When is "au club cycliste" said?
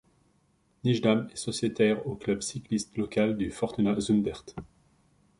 2.07-2.97